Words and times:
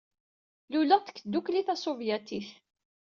Luleɣ-d 0.71 1.05
deg 1.09 1.17
Tdukli 1.21 1.61
Tasuvyatit. 1.67 2.49